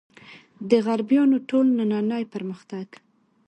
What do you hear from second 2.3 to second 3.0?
پرمختګ.